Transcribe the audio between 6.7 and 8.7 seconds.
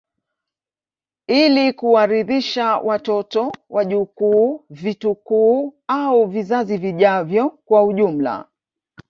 vijavyo kwa ujumla